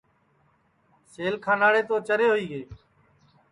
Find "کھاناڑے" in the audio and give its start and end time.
1.45-1.81